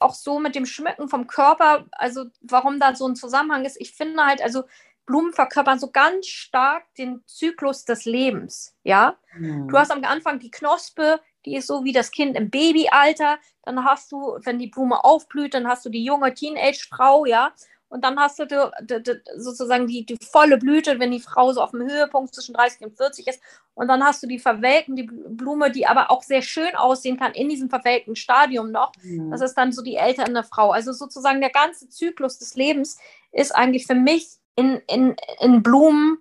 [0.00, 3.80] auch so mit dem Schmücken vom Körper, also warum da so ein Zusammenhang ist.
[3.80, 4.64] Ich finde halt, also
[5.06, 8.74] Blumen verkörpern so ganz stark den Zyklus des Lebens.
[8.84, 9.68] Ja, mhm.
[9.68, 13.38] du hast am Anfang die Knospe, die ist so wie das Kind im Babyalter.
[13.62, 17.52] Dann hast du, wenn die Blume aufblüht, dann hast du die junge Teenage-Frau, ja.
[17.90, 18.56] Und dann hast du die,
[19.02, 22.82] die, sozusagen die, die volle Blüte, wenn die Frau so auf dem Höhepunkt zwischen 30
[22.82, 23.42] und 40 ist.
[23.74, 27.32] Und dann hast du die verwelken, die Blume, die aber auch sehr schön aussehen kann
[27.32, 28.92] in diesem verwelkten Stadium noch.
[29.02, 29.32] Mhm.
[29.32, 30.70] Das ist dann so die ältere Frau.
[30.70, 32.96] Also sozusagen der ganze Zyklus des Lebens
[33.32, 36.18] ist eigentlich für mich in, in, in Blumen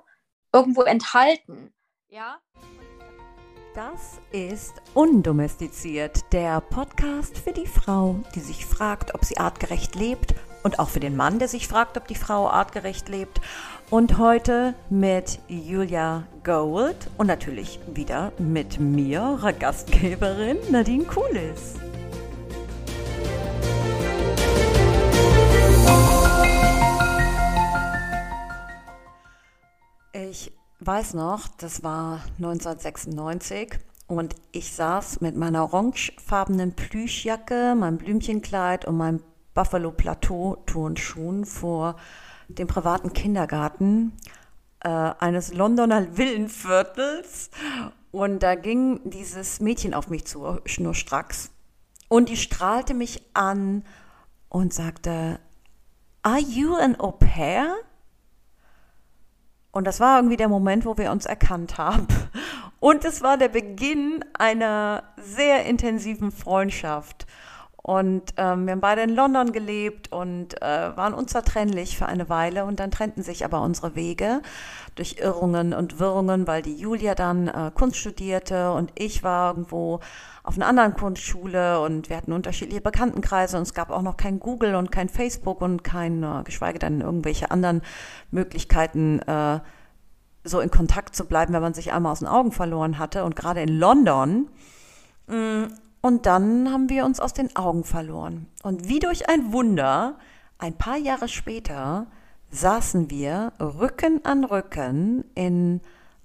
[0.51, 1.71] irgendwo enthalten.
[2.07, 2.39] Ja.
[3.75, 10.33] Das ist Undomestiziert, der Podcast für die Frau, die sich fragt, ob sie artgerecht lebt
[10.63, 13.41] und auch für den Mann, der sich fragt, ob die Frau artgerecht lebt.
[13.89, 21.75] Und heute mit Julia Gold und natürlich wieder mit mir, eurer Gastgeberin Nadine Kulis.
[30.13, 38.85] Ich weiß noch, das war 1996 und ich saß mit meiner orangefarbenen Plüschjacke, meinem Blümchenkleid
[38.85, 39.21] und meinem
[39.53, 41.95] Buffalo Plateau Turnschuhen vor
[42.47, 44.13] dem privaten Kindergarten
[44.81, 47.49] äh, eines Londoner Villenviertels
[48.11, 51.51] und da ging dieses Mädchen auf mich zu, schnurstracks
[52.07, 53.83] und die strahlte mich an
[54.49, 55.39] und sagte,
[56.21, 57.75] Are you an Au pair?
[59.71, 62.07] Und das war irgendwie der Moment, wo wir uns erkannt haben.
[62.79, 67.27] Und es war der Beginn einer sehr intensiven Freundschaft.
[67.89, 72.65] Und ähm, wir haben beide in London gelebt und äh, waren unzertrennlich für eine Weile.
[72.65, 74.43] Und dann trennten sich aber unsere Wege
[74.93, 80.01] durch Irrungen und Wirrungen, weil die Julia dann äh, Kunst studierte und ich war irgendwo
[80.43, 84.39] auf einer anderen Kunstschule und wir hatten unterschiedliche Bekanntenkreise und es gab auch noch kein
[84.39, 87.81] Google und kein Facebook und kein, äh, geschweige denn irgendwelche anderen
[88.29, 89.61] Möglichkeiten, äh,
[90.43, 93.23] so in Kontakt zu bleiben, wenn man sich einmal aus den Augen verloren hatte.
[93.23, 94.47] Und gerade in London
[95.25, 95.63] mm,
[96.01, 98.47] und dann haben wir uns aus den Augen verloren.
[98.63, 100.17] Und wie durch ein Wunder,
[100.57, 102.07] ein paar Jahre später,
[102.51, 105.81] saßen wir Rücken an Rücken in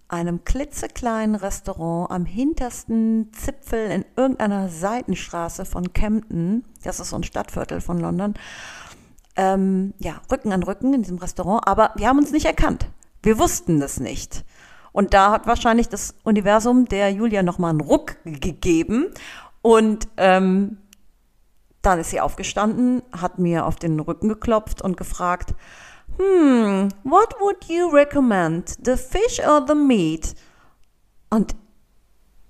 [0.08, 7.24] einem klitzekleinen Restaurant am hintersten Zipfel in irgendeiner Seitenstraße von Camden, das ist so ein
[7.24, 8.34] Stadtviertel von London,
[9.36, 12.88] ähm, ja, Rücken an Rücken in diesem Restaurant, aber wir haben uns nicht erkannt.
[13.22, 14.44] Wir wussten es nicht.
[14.92, 19.12] Und da hat wahrscheinlich das Universum der Julia nochmal einen Ruck gegeben
[19.64, 20.76] und ähm,
[21.80, 25.54] dann ist sie aufgestanden, hat mir auf den Rücken geklopft und gefragt,
[26.19, 30.34] hmm, what would you recommend, the fish or the meat?
[31.30, 31.56] Und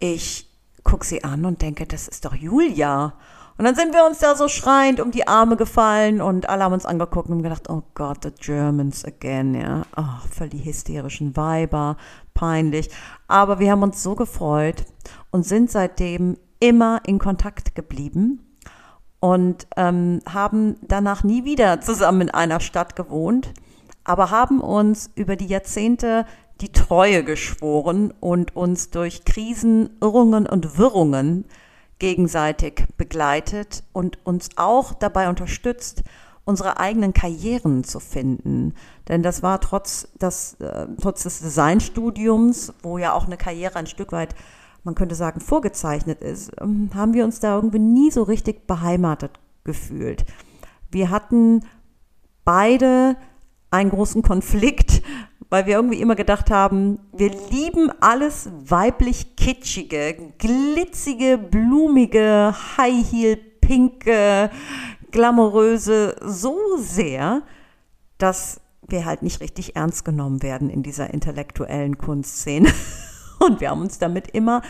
[0.01, 0.51] ich
[0.83, 3.15] gucke sie an und denke, das ist doch Julia.
[3.59, 6.73] Und dann sind wir uns da so schreiend um die Arme gefallen und alle haben
[6.73, 9.83] uns angeguckt und gedacht, oh Gott, the Germans again, ja.
[9.97, 11.97] Oh, voll die hysterischen Weiber,
[12.35, 12.91] peinlich.
[13.29, 14.85] Aber wir haben uns so gefreut
[15.31, 18.41] und sind seitdem immer in Kontakt geblieben
[19.21, 23.53] und ähm, haben danach nie wieder zusammen in einer Stadt gewohnt,
[24.03, 26.25] aber haben uns über die Jahrzehnte
[26.63, 31.45] die Treue geschworen und uns durch Krisen, Irrungen und Wirrungen
[31.99, 36.03] gegenseitig begleitet und uns auch dabei unterstützt,
[36.47, 38.75] unsere eigenen Karrieren zu finden.
[39.09, 43.87] Denn das war trotz, das, äh, trotz des Designstudiums, wo ja auch eine Karriere ein
[43.87, 44.35] Stück weit
[44.85, 49.41] man könnte sagen, vorgezeichnet ist, ähm, haben wir uns da irgendwie nie so richtig beheimatet
[49.65, 50.25] gefühlt.
[50.91, 51.63] Wir hatten
[52.45, 53.17] beide
[53.71, 55.03] einen großen Konflikt,
[55.51, 63.37] weil wir irgendwie immer gedacht haben, wir lieben alles weiblich kitschige, glitzige, blumige, High Heel,
[63.61, 64.51] pinke,
[65.11, 67.43] glamouröse so sehr,
[68.19, 72.71] dass wir halt nicht richtig ernst genommen werden in dieser intellektuellen Kunstszene.
[73.47, 74.63] Und wir haben uns damit immer,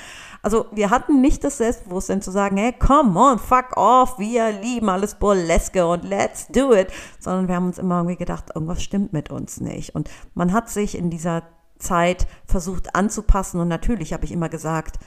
[0.43, 4.89] also wir hatten nicht das Selbstbewusstsein zu sagen, hey, come on, fuck off, wir lieben
[4.89, 6.89] alles Burleske und let's do it,
[7.19, 9.95] sondern wir haben uns immer irgendwie gedacht, irgendwas stimmt mit uns nicht.
[9.95, 11.43] Und man hat sich in dieser
[11.79, 14.99] Zeit versucht anzupassen und natürlich habe ich immer gesagt,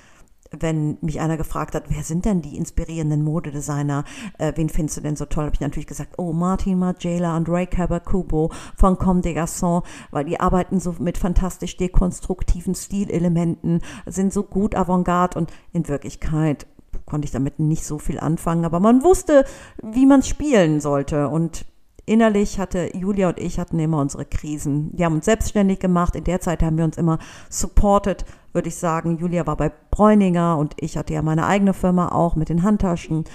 [0.51, 4.03] wenn mich einer gefragt hat, wer sind denn die inspirierenden Modedesigner,
[4.37, 7.49] äh, wen findest du denn so toll, habe ich natürlich gesagt, oh, Martin Margiela und
[7.49, 14.33] Ray Kawakubo von Comme des Garçons, weil die arbeiten so mit fantastisch dekonstruktiven Stilelementen, sind
[14.33, 16.67] so gut Avantgarde und in Wirklichkeit
[17.05, 19.45] konnte ich damit nicht so viel anfangen, aber man wusste,
[19.81, 21.65] wie man spielen sollte und
[22.07, 24.91] innerlich hatte Julia und ich hatten immer unsere Krisen.
[24.93, 26.15] Wir haben uns selbstständig gemacht.
[26.15, 27.19] In der Zeit haben wir uns immer
[27.49, 29.17] supported, würde ich sagen.
[29.17, 33.25] Julia war bei Bräuninger und ich hatte ja meine eigene Firma auch mit den Handtaschen.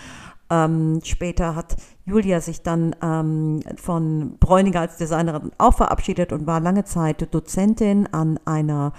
[0.50, 1.76] Ähm, später hat
[2.06, 8.08] Julia sich dann ähm, von Bräuninger als Designerin auch verabschiedet und war lange Zeit Dozentin
[8.10, 8.92] an einer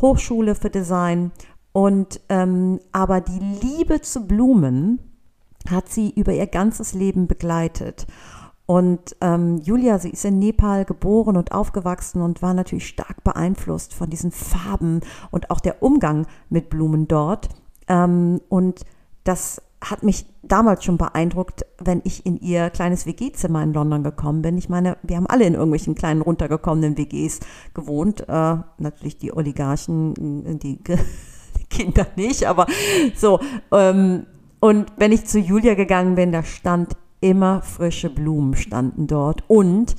[0.00, 1.32] Hochschule für Design.
[1.72, 5.00] Und ähm, aber die Liebe zu Blumen
[5.70, 8.06] hat sie über ihr ganzes Leben begleitet.
[8.66, 13.94] Und ähm, Julia, sie ist in Nepal geboren und aufgewachsen und war natürlich stark beeinflusst
[13.94, 17.48] von diesen Farben und auch der Umgang mit Blumen dort.
[17.88, 18.84] Ähm, und
[19.22, 24.42] das hat mich damals schon beeindruckt, wenn ich in ihr kleines WG-Zimmer in London gekommen
[24.42, 24.58] bin.
[24.58, 27.40] Ich meine, wir haben alle in irgendwelchen kleinen runtergekommenen WGs
[27.74, 28.28] gewohnt.
[28.28, 32.66] Äh, natürlich die Oligarchen, die, die Kinder nicht, aber
[33.14, 33.38] so.
[33.70, 34.26] Ähm,
[34.58, 39.96] und wenn ich zu Julia gegangen bin, da stand immer frische Blumen standen dort und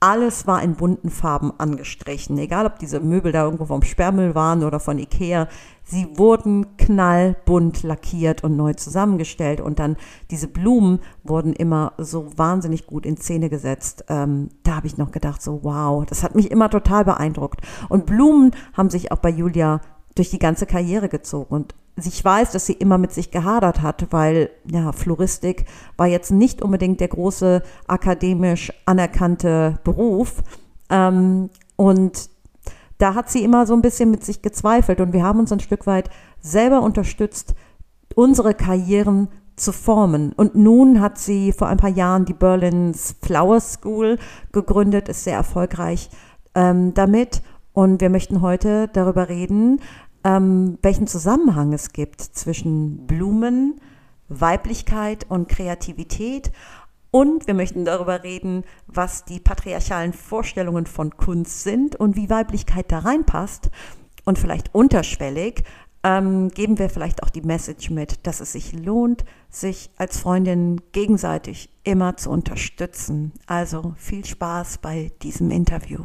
[0.00, 2.38] alles war in bunten Farben angestrichen.
[2.38, 5.48] Egal, ob diese Möbel da irgendwo vom Sperrmüll waren oder von Ikea.
[5.82, 9.60] Sie wurden knallbunt lackiert und neu zusammengestellt.
[9.60, 9.96] Und dann
[10.30, 14.04] diese Blumen wurden immer so wahnsinnig gut in Szene gesetzt.
[14.08, 17.60] Ähm, da habe ich noch gedacht, so wow, das hat mich immer total beeindruckt.
[17.88, 19.80] Und Blumen haben sich auch bei Julia
[20.18, 21.54] durch die ganze Karriere gezogen.
[21.54, 25.64] Und ich weiß, dass sie immer mit sich gehadert hat, weil ja, Floristik
[25.96, 30.42] war jetzt nicht unbedingt der große akademisch anerkannte Beruf.
[30.90, 32.30] Ähm, und
[32.98, 35.60] da hat sie immer so ein bisschen mit sich gezweifelt und wir haben uns ein
[35.60, 36.10] Stück weit
[36.40, 37.54] selber unterstützt,
[38.14, 40.32] unsere Karrieren zu formen.
[40.32, 44.18] Und nun hat sie vor ein paar Jahren die Berlin's Flower School
[44.52, 46.10] gegründet, ist sehr erfolgreich
[46.54, 47.42] ähm, damit.
[47.72, 49.80] Und wir möchten heute darüber reden,
[50.24, 53.80] ähm, welchen Zusammenhang es gibt zwischen Blumen,
[54.28, 56.52] Weiblichkeit und Kreativität.
[57.10, 62.92] Und wir möchten darüber reden, was die patriarchalen Vorstellungen von Kunst sind und wie Weiblichkeit
[62.92, 63.70] da reinpasst.
[64.24, 65.64] Und vielleicht unterschwellig
[66.04, 70.80] ähm, geben wir vielleicht auch die Message mit, dass es sich lohnt, sich als Freundin
[70.92, 73.32] gegenseitig immer zu unterstützen.
[73.46, 76.00] Also viel Spaß bei diesem Interview.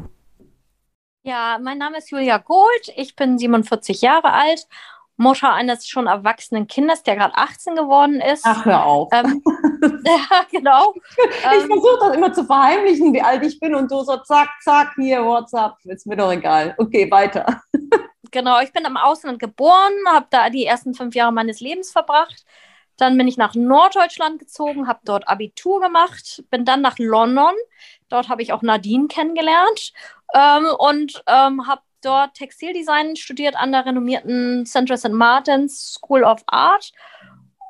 [1.25, 2.91] Ja, mein Name ist Julia Gold.
[2.97, 4.67] Ich bin 47 Jahre alt,
[5.15, 8.43] Mutter eines schon erwachsenen Kindes, der gerade 18 geworden ist.
[8.45, 9.09] Ach, hör auf.
[9.13, 9.41] Ähm,
[10.05, 10.93] ja, genau.
[10.93, 14.49] Ich ähm, versuche das immer zu verheimlichen, wie alt ich bin und du so zack,
[14.61, 16.75] zack, hier, WhatsApp, ist mir doch egal.
[16.77, 17.61] Okay, weiter.
[18.31, 22.43] Genau, ich bin im Ausland geboren, habe da die ersten fünf Jahre meines Lebens verbracht.
[22.97, 27.53] Dann bin ich nach Norddeutschland gezogen, habe dort Abitur gemacht, bin dann nach London.
[28.09, 29.93] Dort habe ich auch Nadine kennengelernt
[30.33, 35.12] ähm, und ähm, habe dort Textildesign studiert an der renommierten Central St.
[35.12, 36.91] Martin's School of Art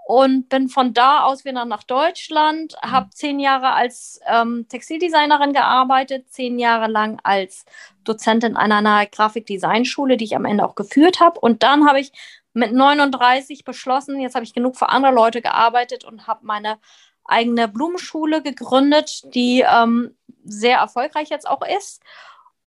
[0.05, 6.29] und bin von da aus wieder nach Deutschland, habe zehn Jahre als ähm, Textildesignerin gearbeitet,
[6.29, 7.65] zehn Jahre lang als
[8.03, 11.39] Dozentin an einer Grafikdesignschule, die ich am Ende auch geführt habe.
[11.39, 12.11] Und dann habe ich
[12.53, 16.79] mit 39 beschlossen, jetzt habe ich genug für andere Leute gearbeitet und habe meine
[17.23, 22.01] eigene Blumenschule gegründet, die ähm, sehr erfolgreich jetzt auch ist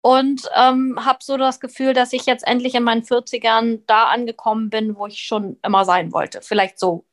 [0.07, 4.71] und ähm, habe so das Gefühl, dass ich jetzt endlich in meinen 40ern da angekommen
[4.71, 6.43] bin, wo ich schon immer sein wollte.
[6.43, 7.05] Vielleicht so.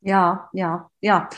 [0.00, 1.28] Ja, ja, ja.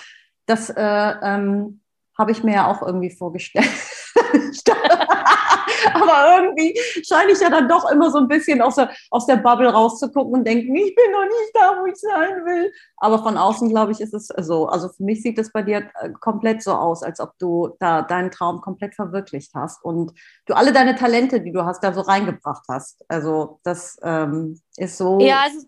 [0.44, 1.80] Das äh, ähm,
[2.18, 3.70] habe ich mir ja auch irgendwie vorgestellt.
[5.94, 9.36] Aber irgendwie scheine ich ja dann doch immer so ein bisschen aus der, aus der
[9.36, 12.72] Bubble rauszugucken und denken, ich bin noch nicht da, wo ich sein will.
[12.96, 14.66] Aber von außen, glaube ich, ist es so.
[14.66, 18.02] Also für mich sieht es bei dir äh, komplett so aus, als ob du da
[18.02, 20.12] deinen Traum komplett verwirklicht hast und
[20.46, 23.04] du alle deine Talente, die du hast, da so reingebracht hast.
[23.08, 25.20] Also das ähm, ist so.
[25.20, 25.66] Ja, also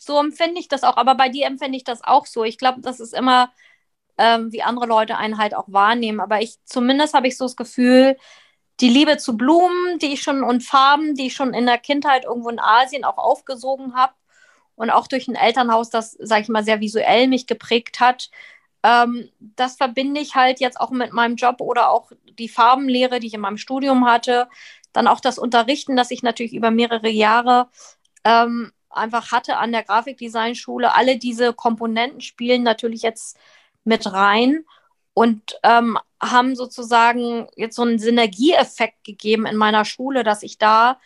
[0.00, 0.96] so empfinde ich das auch.
[0.96, 2.44] Aber bei dir empfinde ich das auch so.
[2.44, 3.50] Ich glaube, das ist immer
[4.20, 6.20] ähm, wie andere Leute einen halt auch wahrnehmen.
[6.20, 8.16] Aber ich zumindest habe ich so das Gefühl,
[8.80, 12.24] die Liebe zu Blumen, die ich schon und Farben, die ich schon in der Kindheit
[12.24, 14.12] irgendwo in Asien auch aufgesogen habe
[14.76, 18.30] und auch durch ein Elternhaus, das, sage ich mal, sehr visuell mich geprägt hat.
[18.82, 23.28] Ähm, das verbinde ich halt jetzt auch mit meinem Job oder auch die Farbenlehre, die
[23.28, 24.48] ich in meinem Studium hatte.
[24.92, 27.68] Dann auch das Unterrichten, das ich natürlich über mehrere Jahre
[28.24, 30.94] ähm, einfach hatte an der Grafikdesignschule.
[30.94, 33.38] Alle diese Komponenten spielen natürlich jetzt
[33.90, 34.64] mit rein
[35.12, 40.98] und ähm, haben sozusagen jetzt so einen Synergieeffekt gegeben in meiner Schule, dass ich da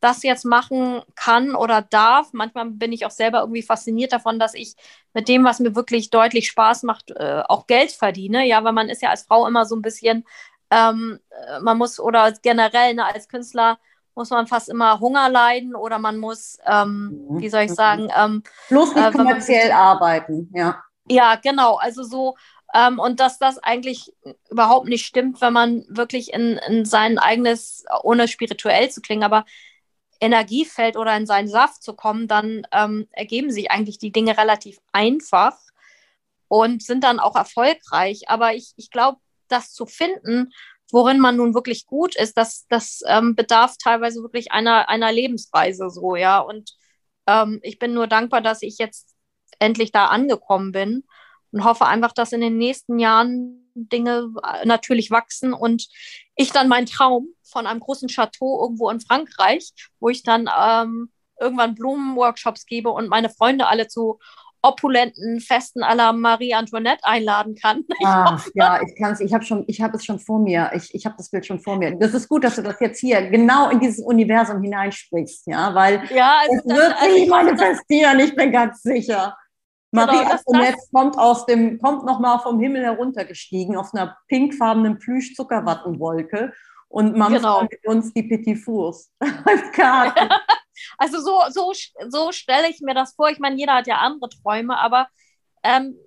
[0.00, 2.28] das jetzt machen kann oder darf.
[2.32, 4.76] Manchmal bin ich auch selber irgendwie fasziniert davon, dass ich
[5.12, 8.46] mit dem, was mir wirklich deutlich Spaß macht, äh, auch Geld verdiene.
[8.46, 10.24] Ja, weil man ist ja als Frau immer so ein bisschen,
[10.70, 13.78] ähm, äh, man muss oder generell ne, als Künstler
[14.14, 17.40] muss man fast immer Hunger leiden oder man muss, ähm, mhm.
[17.40, 20.82] wie soll ich sagen, ähm, bloß nicht äh, kommerziell arbeiten, ja.
[21.10, 21.76] Ja, genau.
[21.76, 22.36] Also so,
[22.74, 24.12] ähm, und dass das eigentlich
[24.50, 29.44] überhaupt nicht stimmt, wenn man wirklich in, in sein eigenes, ohne spirituell zu klingen, aber
[30.20, 34.78] Energiefeld oder in seinen Saft zu kommen, dann ähm, ergeben sich eigentlich die Dinge relativ
[34.92, 35.56] einfach.
[36.48, 38.28] und sind dann auch erfolgreich.
[38.28, 40.52] Aber ich, ich glaube, das zu finden,
[40.90, 45.90] worin man nun wirklich gut ist, das, das ähm, bedarf teilweise wirklich einer, einer Lebensweise
[45.90, 46.40] so, ja.
[46.40, 46.74] Und
[47.26, 49.14] ähm, ich bin nur dankbar, dass ich jetzt
[49.58, 51.04] endlich da angekommen bin
[51.52, 55.88] und hoffe einfach, dass in den nächsten Jahren Dinge äh, natürlich wachsen und
[56.36, 61.10] ich dann meinen Traum von einem großen Chateau irgendwo in Frankreich, wo ich dann ähm,
[61.40, 64.18] irgendwann Blumenworkshops gebe und meine Freunde alle zu
[64.60, 67.84] opulenten Festen aller Marie Antoinette einladen kann.
[68.04, 70.70] Ah, ja, ich kann es, ich habe schon, ich habe es schon vor mir.
[70.74, 71.94] Ich, ich habe das Bild schon vor mir.
[71.96, 76.02] Das ist gut, dass du das jetzt hier genau in dieses Universum hineinsprichst, ja, weil
[76.14, 79.36] ja, also es wird also sich manifestieren, ich bin ganz sicher.
[79.90, 84.98] Genau, Marie genau, Antoinette kommt aus dem, kommt nochmal vom Himmel heruntergestiegen auf einer pinkfarbenen
[84.98, 86.52] Plüsch-Zuckerwattenwolke
[86.88, 87.62] und man genau.
[87.62, 89.10] mit uns die Petit Fours
[89.44, 90.28] als Karte.
[90.96, 91.72] Also so, so,
[92.08, 93.28] so stelle ich mir das vor.
[93.30, 95.08] Ich meine, jeder hat ja andere Träume, aber
[95.64, 95.98] ähm,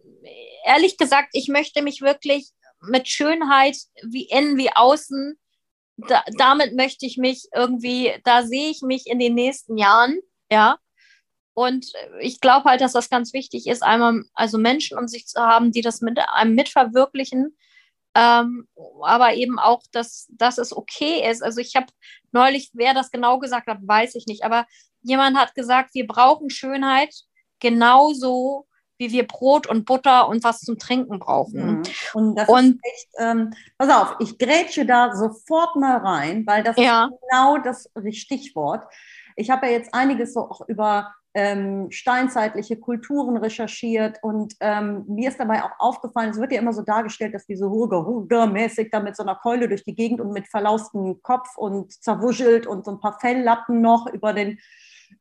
[0.66, 5.38] ehrlich gesagt, ich möchte mich wirklich mit Schönheit wie innen wie außen,
[5.98, 10.20] da, damit möchte ich mich irgendwie, da sehe ich mich in den nächsten Jahren,
[10.50, 10.78] ja.
[11.54, 15.42] Und ich glaube halt, dass das ganz wichtig ist, einmal also Menschen um sich zu
[15.42, 17.58] haben, die das mit einem mitverwirklichen,
[18.16, 18.68] ähm,
[19.04, 21.44] aber eben auch, dass, dass es okay ist.
[21.44, 21.88] Also ich habe
[22.32, 24.66] neulich, wer das genau gesagt hat, weiß ich nicht, aber
[25.02, 27.14] jemand hat gesagt, wir brauchen Schönheit
[27.60, 28.68] genauso,
[29.02, 31.80] wie wir Brot und Butter und was zum Trinken brauchen.
[31.80, 31.84] Mhm.
[32.14, 36.64] Und das und, ist echt, ähm, pass auf, ich grätsche da sofort mal rein, weil
[36.64, 37.06] das ja.
[37.06, 38.86] ist genau das Stichwort.
[39.36, 45.30] Ich habe ja jetzt einiges so auch über ähm, steinzeitliche Kulturen recherchiert und ähm, mir
[45.30, 49.00] ist dabei auch aufgefallen, es wird ja immer so dargestellt, dass diese Hurger, Hurger-mäßig da
[49.00, 52.92] mit so einer Keule durch die Gegend und mit verlaustem Kopf und zerwuschelt und so
[52.92, 54.60] ein paar Felllappen noch über den,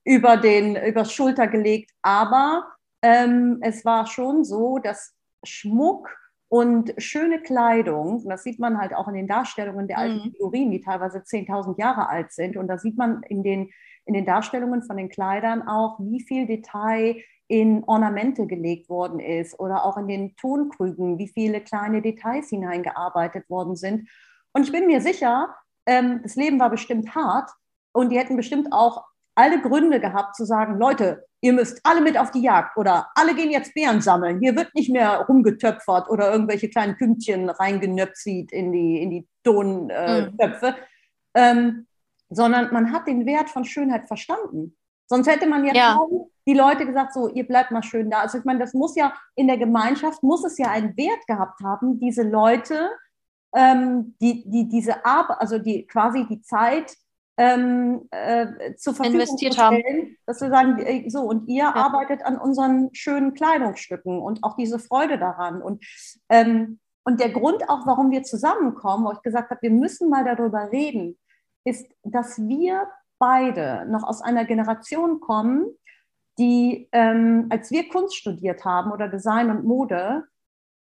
[0.04, 1.92] über den, übers Schulter gelegt.
[2.02, 2.66] Aber
[3.02, 5.14] ähm, es war schon so, dass
[5.44, 6.16] Schmuck
[6.48, 10.70] und schöne Kleidung, das sieht man halt auch in den Darstellungen der alten mhm.
[10.70, 12.56] Die teilweise 10.000 Jahre alt sind.
[12.56, 13.70] Und da sieht man in den
[14.10, 19.58] in den Darstellungen von den Kleidern auch, wie viel Detail in Ornamente gelegt worden ist
[19.58, 24.08] oder auch in den Tonkrügen, wie viele kleine Details hineingearbeitet worden sind.
[24.52, 25.54] Und ich bin mir sicher,
[25.86, 27.50] ähm, das Leben war bestimmt hart
[27.92, 32.18] und die hätten bestimmt auch alle Gründe gehabt zu sagen, Leute, ihr müsst alle mit
[32.18, 34.40] auf die Jagd oder alle gehen jetzt Beeren sammeln.
[34.40, 40.74] Hier wird nicht mehr rumgetöpfert oder irgendwelche kleinen Pünktchen reingenöpft in die, in die Tontöpfe.
[41.34, 41.58] Äh, mhm.
[41.58, 41.86] ähm,
[42.30, 44.76] sondern man hat den Wert von Schönheit verstanden.
[45.08, 46.00] Sonst hätte man ja, ja.
[46.46, 48.20] die Leute gesagt, so, ihr bleibt mal schön da.
[48.20, 51.60] Also ich meine, das muss ja in der Gemeinschaft, muss es ja einen Wert gehabt
[51.64, 52.90] haben, diese Leute,
[53.52, 56.96] ähm, die, die diese Arbeit, also die quasi die Zeit
[57.40, 60.16] ähm, äh, zur Verfügung Investiert zu stellen, haben.
[60.26, 61.74] dass wir sagen, äh, so, und ihr ja.
[61.74, 65.62] arbeitet an unseren schönen Kleidungsstücken und auch diese Freude daran.
[65.62, 65.82] Und,
[66.28, 70.22] ähm, und der Grund auch, warum wir zusammenkommen, wo ich gesagt habe, wir müssen mal
[70.22, 71.18] darüber reden,
[71.64, 75.64] ist, dass wir beide noch aus einer Generation kommen,
[76.38, 80.24] die, ähm, als wir Kunst studiert haben oder Design und Mode,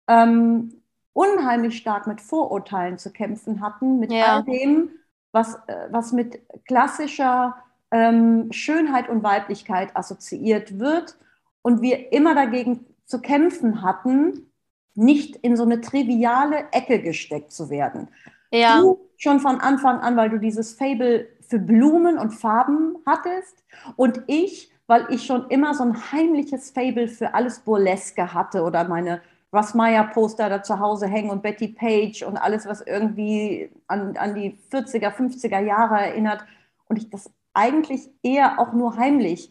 [0.10, 4.38] ähm, unheimlich stark mit Vorurteilen zu kämpfen hatten, mit ja.
[4.38, 4.90] all dem,
[5.32, 7.56] was, äh, was mit klassischer
[7.92, 11.18] ähm, Schönheit und Weiblichkeit assoziiert wird
[11.62, 14.52] und wir immer dagegen zu kämpfen hatten,
[14.96, 18.10] nicht in so eine triviale Ecke gesteckt zu werden.
[18.52, 18.82] Ja.
[18.82, 23.64] Du schon von Anfang an, weil du dieses Fable für Blumen und Farben hattest
[23.96, 28.88] und ich, weil ich schon immer so ein heimliches Fable für alles Burleske hatte oder
[28.88, 29.22] meine
[29.54, 34.16] Russ Meyer Poster da zu Hause hängen und Betty Page und alles, was irgendwie an,
[34.18, 36.46] an die 40er, 50er Jahre erinnert
[36.88, 39.50] und ich das eigentlich eher auch nur heimlich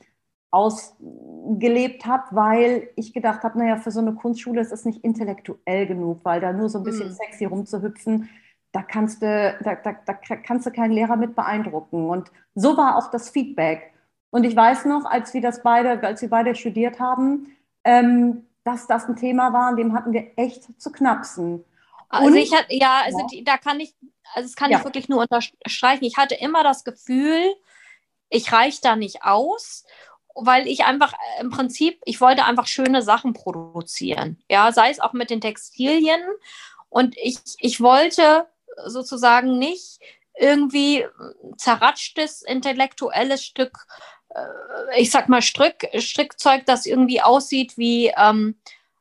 [0.50, 5.86] ausgelebt habe, weil ich gedacht habe, naja, für so eine Kunstschule ist es nicht intellektuell
[5.86, 7.12] genug, weil da nur so ein bisschen mm.
[7.12, 8.30] sexy rumzuhüpfen,
[8.72, 12.08] da kannst du, da, da, da kannst du keinen Lehrer mit beeindrucken.
[12.08, 13.92] Und so war auch das Feedback.
[14.30, 17.48] Und ich weiß noch, als wir das beide, als wir beide studiert haben,
[17.84, 21.64] ähm, dass das ein Thema war, an dem hatten wir echt zu knapsen.
[22.10, 23.26] Also Und, ich hatte, ja, also ja.
[23.26, 23.94] Die, da kann ich,
[24.34, 24.78] also das kann ja.
[24.78, 26.04] ich wirklich nur unterstreichen.
[26.04, 27.54] Ich hatte immer das Gefühl,
[28.28, 29.84] ich reiche da nicht aus,
[30.34, 34.42] weil ich einfach äh, im Prinzip, ich wollte einfach schöne Sachen produzieren.
[34.50, 36.20] Ja, sei es auch mit den Textilien.
[36.90, 38.46] Und ich, ich wollte
[38.86, 39.98] sozusagen nicht
[40.38, 41.06] irgendwie
[41.56, 43.86] zerratschtes intellektuelles Stück,
[44.96, 48.56] ich sag mal Strick, Strickzeug, das irgendwie aussieht wie, ähm,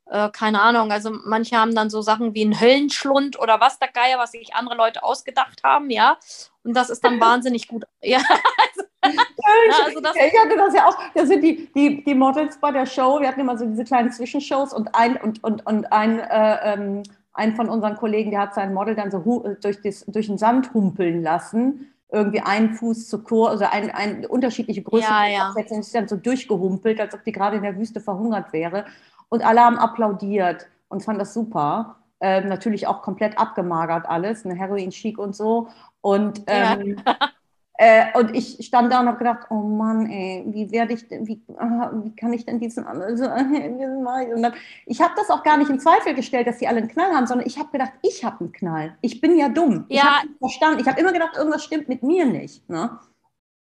[0.05, 3.89] äh, keine Ahnung, also manche haben dann so Sachen wie ein Höllenschlund oder was der
[3.89, 6.17] Geier, was sich andere Leute ausgedacht haben, ja.
[6.63, 7.83] Und das ist dann wahnsinnig gut.
[8.01, 8.19] Ja,
[9.03, 10.97] Na, also das ich hatte das ja auch.
[11.13, 13.21] Das sind die, die, die Models bei der Show.
[13.21, 17.03] Wir hatten immer so diese kleinen Zwischenshows und ein und und und ein äh, ähm,
[17.31, 19.19] ein von unseren Kollegen, der hat sein Model dann so
[19.61, 24.25] durch, das, durch den Sand humpeln lassen irgendwie einen Fuß zu kurz, also ein, ein,
[24.25, 25.53] unterschiedliche Größen ja, ja.
[25.55, 28.85] und ist dann so durchgehumpelt, als ob die gerade in der Wüste verhungert wäre.
[29.29, 31.97] Und alle haben applaudiert und fanden das super.
[32.19, 35.67] Ähm, natürlich auch komplett abgemagert alles, eine Heroin-Chic und so.
[36.01, 37.17] Und ähm, ja.
[37.79, 41.27] Äh, und ich stand da und habe gedacht, oh Mann, ey, wie werde ich denn,
[41.27, 44.53] wie, wie kann ich denn diesen, also, und dann,
[44.87, 47.27] ich habe das auch gar nicht in Zweifel gestellt, dass die alle einen Knall haben,
[47.27, 48.97] sondern ich habe gedacht, ich habe einen Knall.
[49.01, 49.85] Ich bin ja dumm.
[49.89, 49.95] Ja.
[49.95, 50.79] Ich habe verstanden.
[50.79, 52.67] Ich habe immer gedacht, irgendwas stimmt mit mir nicht.
[52.67, 52.97] Ne?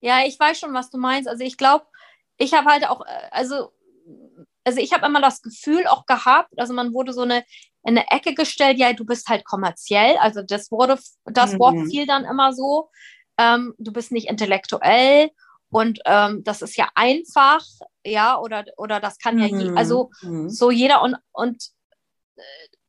[0.00, 1.28] Ja, ich weiß schon, was du meinst.
[1.28, 1.84] Also ich glaube,
[2.38, 3.70] ich habe halt auch, äh, also,
[4.64, 7.44] also ich habe immer das Gefühl auch gehabt, also man wurde so eine
[7.82, 10.16] in eine Ecke gestellt, ja, du bist halt kommerziell.
[10.18, 11.58] Also das wurde, das mhm.
[11.58, 12.90] Wort fiel dann immer so
[13.40, 15.30] ähm, du bist nicht intellektuell
[15.70, 17.64] und ähm, das ist ja einfach,
[18.04, 19.78] ja, oder, oder das kann ja, je, mhm.
[19.78, 20.50] also mhm.
[20.50, 21.64] so jeder und, und
[22.36, 22.42] äh,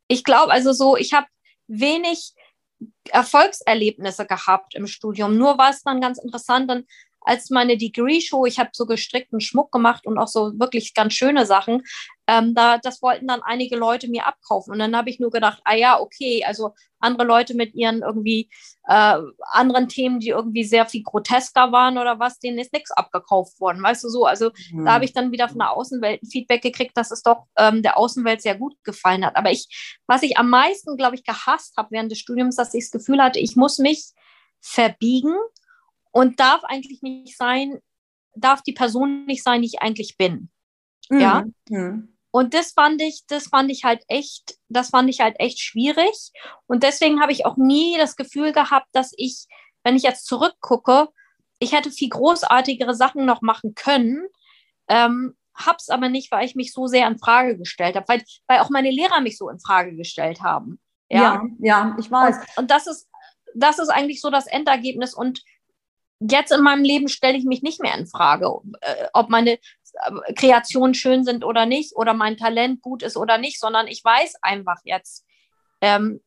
[0.07, 1.27] ich glaube, also so, ich habe
[1.67, 2.33] wenig
[3.09, 5.37] Erfolgserlebnisse gehabt im Studium.
[5.37, 6.85] Nur war es dann ganz interessant, dann
[7.21, 11.45] als meine Degree-Show, ich habe so gestrickten Schmuck gemacht und auch so wirklich ganz schöne
[11.45, 11.83] Sachen,
[12.31, 14.71] ähm, da, das wollten dann einige Leute mir abkaufen.
[14.71, 18.49] Und dann habe ich nur gedacht, ah ja, okay, also andere Leute mit ihren irgendwie
[18.87, 19.17] äh,
[19.51, 23.83] anderen Themen, die irgendwie sehr viel grotesker waren oder was, denen ist nichts abgekauft worden,
[23.83, 24.25] weißt du so.
[24.25, 24.85] Also mhm.
[24.85, 27.81] da habe ich dann wieder von der Außenwelt ein Feedback gekriegt, dass es doch ähm,
[27.83, 29.35] der Außenwelt sehr gut gefallen hat.
[29.35, 32.85] Aber ich, was ich am meisten, glaube ich, gehasst habe während des Studiums, dass ich
[32.85, 34.11] das Gefühl hatte, ich muss mich
[34.61, 35.35] verbiegen
[36.11, 37.79] und darf eigentlich nicht sein,
[38.35, 40.49] darf die Person nicht sein, die ich eigentlich bin.
[41.09, 41.19] Mhm.
[41.19, 41.43] Ja.
[41.67, 42.10] Mhm.
[42.31, 46.31] Und das fand ich, das fand ich halt echt, das fand ich halt echt schwierig.
[46.65, 49.45] Und deswegen habe ich auch nie das Gefühl gehabt, dass ich,
[49.83, 51.09] wenn ich jetzt zurückgucke,
[51.59, 54.25] ich hätte viel großartigere Sachen noch machen können.
[54.87, 58.59] Ähm, hab's aber nicht, weil ich mich so sehr in Frage gestellt habe, weil, weil
[58.59, 60.79] auch meine Lehrer mich so in Frage gestellt haben.
[61.09, 62.37] Ja, ja, ja ich weiß.
[62.37, 63.09] Und, und das ist,
[63.53, 65.13] das ist eigentlich so das Endergebnis.
[65.13, 65.43] Und
[66.19, 68.49] jetzt in meinem Leben stelle ich mich nicht mehr in Frage,
[68.81, 69.59] äh, ob meine
[70.35, 74.35] Kreationen schön sind oder nicht oder mein Talent gut ist oder nicht, sondern ich weiß
[74.41, 75.25] einfach jetzt,
[75.81, 76.21] ähm,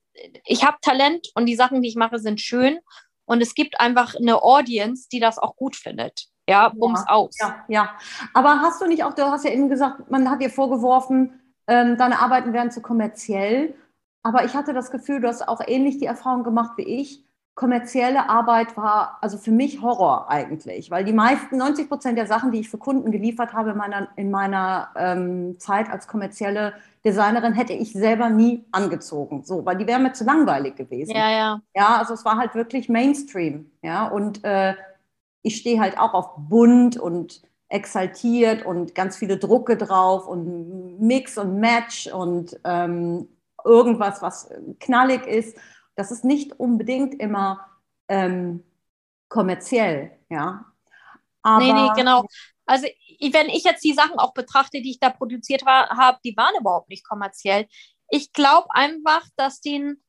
[0.44, 2.79] ich habe Talent und die Sachen, die ich mache, sind schön
[3.24, 6.27] und es gibt einfach eine Audience, die das auch gut findet.
[6.48, 7.37] Ja, bums ja, aus.
[7.40, 7.98] Ja, ja.
[8.35, 11.96] Aber hast du nicht auch, du hast ja eben gesagt, man hat dir vorgeworfen, ähm,
[11.96, 13.74] deine Arbeiten wären zu kommerziell.
[14.22, 18.28] Aber ich hatte das Gefühl, du hast auch ähnlich die Erfahrung gemacht wie ich kommerzielle
[18.28, 22.60] Arbeit war also für mich Horror eigentlich, weil die meisten, 90 Prozent der Sachen, die
[22.60, 27.72] ich für Kunden geliefert habe in meiner, in meiner ähm, Zeit als kommerzielle Designerin, hätte
[27.72, 29.44] ich selber nie angezogen.
[29.44, 31.12] So, weil die wären mir zu langweilig gewesen.
[31.14, 31.60] Ja, ja.
[31.76, 33.70] Ja, also es war halt wirklich Mainstream.
[33.82, 34.74] Ja, und äh,
[35.42, 41.38] ich stehe halt auch auf bunt und exaltiert und ganz viele Drucke drauf und Mix
[41.38, 43.28] und Match und ähm,
[43.64, 45.56] irgendwas, was knallig ist
[45.96, 47.66] das ist nicht unbedingt immer
[48.09, 48.64] ähm,
[49.28, 50.64] kommerziell, ja.
[51.42, 52.24] Aber, nee, nee, genau.
[52.66, 52.87] Also
[53.20, 56.88] wenn ich jetzt die Sachen auch betrachte, die ich da produziert habe, die waren überhaupt
[56.88, 57.66] nicht kommerziell.
[58.11, 60.02] Ich glaube einfach, dass den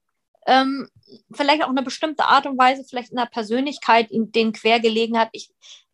[0.47, 0.87] ähm,
[1.33, 5.29] vielleicht auch eine bestimmte Art und Weise, vielleicht in der Persönlichkeit in den quergelegen hat.
[5.31, 5.49] Ich,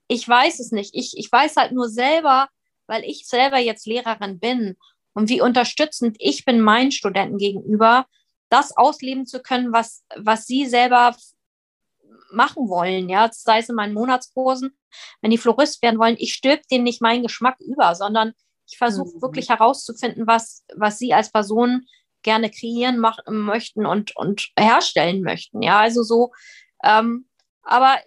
[0.07, 0.91] ich weiß es nicht.
[0.93, 2.49] Ich, ich weiß halt nur selber,
[2.87, 4.77] weil ich selber jetzt Lehrerin bin
[5.13, 8.05] und wie unterstützend ich bin meinen Studenten gegenüber,
[8.51, 11.15] das ausleben zu können, was, was sie selber
[12.31, 14.77] machen wollen, ja, sei es in meinen Monatskursen,
[15.21, 18.33] wenn die Florist werden wollen, ich stülpe denen nicht meinen Geschmack über, sondern
[18.69, 19.21] ich versuche mhm.
[19.21, 21.85] wirklich herauszufinden, was, was sie als Person
[22.21, 26.31] gerne kreieren machen, möchten und, und herstellen möchten, ja, also so,
[26.83, 27.27] ähm,
[27.63, 27.99] aber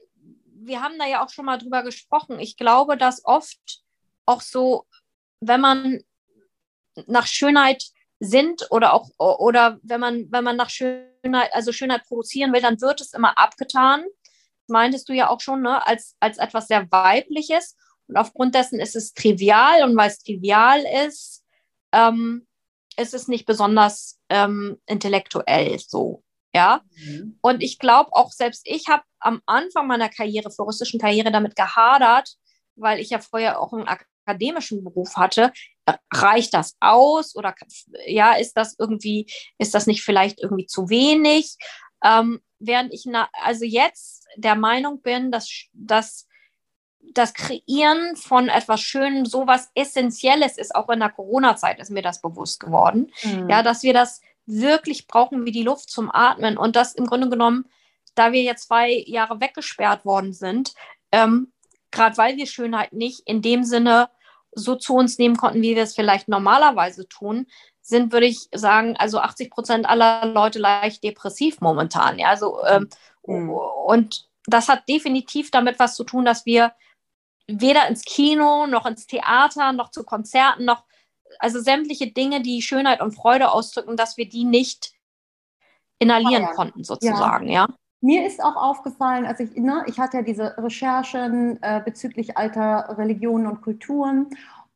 [0.44, 2.38] wir haben da ja auch schon mal drüber gesprochen.
[2.40, 3.82] Ich glaube, dass oft
[4.24, 4.86] auch so,
[5.40, 6.00] wenn man
[7.06, 7.84] nach Schönheit
[8.20, 12.80] sind oder auch oder wenn man wenn man nach Schönheit also Schönheit produzieren will, dann
[12.80, 14.04] wird es immer abgetan.
[14.66, 18.96] Meintest du ja auch schon, ne, als als etwas sehr weibliches und aufgrund dessen ist
[18.96, 21.44] es trivial und weil es trivial ist,
[21.92, 22.46] ähm,
[22.96, 26.22] ist es nicht besonders ähm, intellektuell so.
[26.54, 27.36] Ja, mhm.
[27.40, 32.36] und ich glaube auch selbst ich habe am Anfang meiner Karriere, floristischen Karriere, damit gehadert,
[32.76, 33.88] weil ich ja vorher auch einen
[34.24, 35.52] akademischen Beruf hatte,
[36.12, 37.54] reicht das aus oder
[38.06, 39.26] ja, ist das irgendwie,
[39.58, 41.56] ist das nicht vielleicht irgendwie zu wenig?
[42.02, 46.26] Ähm, während ich na, also jetzt der Meinung bin, dass, dass
[47.12, 52.02] das Kreieren von etwas Schönem so was Essentielles ist, auch in der Corona-Zeit ist mir
[52.02, 53.12] das bewusst geworden.
[53.22, 53.48] Mhm.
[53.48, 57.28] Ja, dass wir das wirklich brauchen wie die Luft zum Atmen und das im Grunde
[57.28, 57.66] genommen,
[58.14, 60.74] da wir jetzt zwei Jahre weggesperrt worden sind,
[61.12, 61.52] ähm,
[61.94, 64.10] gerade weil wir Schönheit nicht in dem Sinne
[64.52, 67.46] so zu uns nehmen konnten, wie wir es vielleicht normalerweise tun,
[67.80, 72.18] sind, würde ich sagen, also 80 Prozent aller Leute leicht depressiv momentan.
[72.18, 72.88] Ja, also, ähm,
[73.26, 73.50] mhm.
[73.50, 76.72] Und das hat definitiv damit was zu tun, dass wir
[77.46, 80.84] weder ins Kino noch ins Theater noch zu Konzerten noch
[81.38, 84.92] also sämtliche Dinge, die Schönheit und Freude ausdrücken, dass wir die nicht
[85.98, 87.66] inhalieren oh konnten sozusagen, ja.
[87.68, 87.74] ja.
[88.04, 92.98] Mir ist auch aufgefallen, als ich, ne, ich hatte ja diese Recherchen äh, bezüglich alter
[92.98, 94.26] Religionen und Kulturen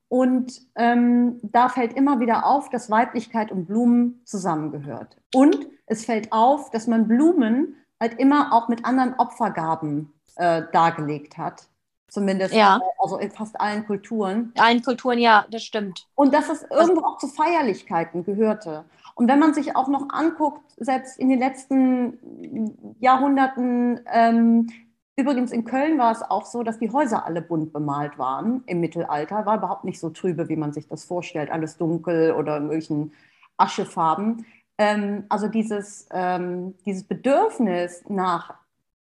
[0.08, 5.18] und ähm, da fällt immer wieder auf, dass Weiblichkeit und Blumen zusammengehört.
[5.34, 11.36] Und es fällt auf, dass man Blumen halt immer auch mit anderen Opfergaben äh, dargelegt
[11.36, 11.68] hat.
[12.08, 12.80] Zumindest ja.
[12.98, 14.52] also in fast allen Kulturen.
[14.54, 16.06] In allen Kulturen, ja, das stimmt.
[16.14, 18.86] Und dass es irgendwo auch zu Feierlichkeiten gehörte.
[19.18, 24.70] Und wenn man sich auch noch anguckt, selbst in den letzten Jahrhunderten, ähm,
[25.16, 28.78] übrigens in Köln war es auch so, dass die Häuser alle bunt bemalt waren im
[28.78, 29.44] Mittelalter.
[29.44, 33.12] War überhaupt nicht so trübe, wie man sich das vorstellt, alles dunkel oder in irgendwelchen
[33.56, 34.46] Aschefarben.
[34.78, 38.54] Ähm, also dieses, ähm, dieses Bedürfnis nach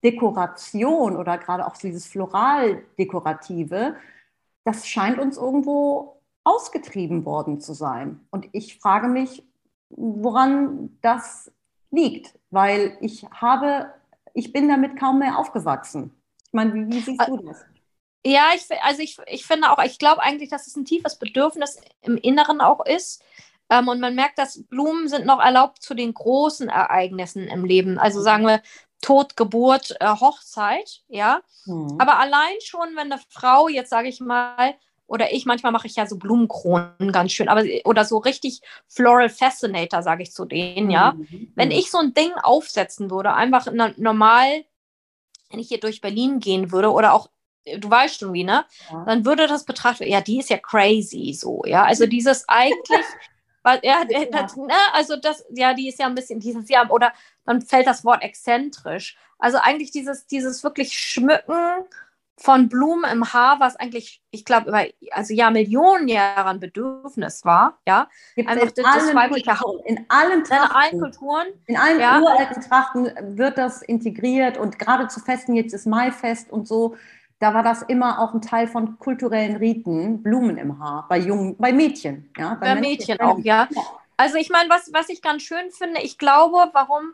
[0.02, 3.96] Dekoration oder gerade auch dieses Floral-Dekorative,
[4.64, 8.20] das scheint uns irgendwo ausgetrieben worden zu sein.
[8.30, 9.42] Und ich frage mich,
[9.90, 11.52] woran das
[11.90, 13.92] liegt, weil ich habe,
[14.34, 16.12] ich bin damit kaum mehr aufgewachsen.
[16.46, 17.64] Ich meine, wie, wie siehst du das?
[18.24, 21.80] Ja, ich, also ich, ich finde auch, ich glaube eigentlich, dass es ein tiefes Bedürfnis
[22.02, 23.22] im Inneren auch ist.
[23.70, 27.98] Ähm, und man merkt, dass Blumen sind noch erlaubt zu den großen Ereignissen im Leben.
[27.98, 28.62] Also sagen wir
[29.00, 31.40] Tod, Geburt, äh, Hochzeit, ja.
[31.66, 31.96] Mhm.
[31.98, 34.74] Aber allein schon, wenn eine Frau, jetzt sage ich mal,
[35.06, 39.28] oder ich, manchmal mache ich ja so Blumenkronen ganz schön, aber oder so richtig Floral
[39.28, 41.12] Fascinator, sage ich zu denen, ja.
[41.12, 41.52] Mhm.
[41.54, 44.64] Wenn ich so ein Ding aufsetzen würde, einfach normal,
[45.50, 47.28] wenn ich hier durch Berlin gehen würde oder auch
[47.64, 48.64] du weißt schon wie, ne?
[48.90, 49.04] Ja.
[49.04, 51.84] Dann würde das betrachtet, ja, die ist ja crazy so, ja.
[51.84, 53.04] Also dieses eigentlich
[53.66, 57.12] Weil, ja, das, ne, also das, ja, die ist ja ein bisschen dieses Jahr, oder
[57.44, 59.16] dann fällt das Wort exzentrisch.
[59.40, 61.84] Also eigentlich dieses, dieses wirklich Schmücken
[62.38, 67.44] von Blumen im Haar, was eigentlich, ich glaube, über also ja Millionen Jahre ein Bedürfnis
[67.44, 68.08] war, ja.
[68.34, 72.20] Gibt Einfach in, das allen Kulturen, in allen Trachten, in allen Kulturen, in allen ja.
[72.20, 76.96] uralten Trachten wird das integriert und gerade zu Festen, jetzt ist Maifest und so,
[77.38, 81.56] da war das immer auch ein Teil von kulturellen Riten, Blumen im Haar, bei Jungen,
[81.56, 82.30] bei Mädchen.
[82.36, 83.68] Ja, bei, bei Mädchen, auch, ja.
[84.16, 87.12] Also ich meine, was, was ich ganz schön finde, ich glaube, warum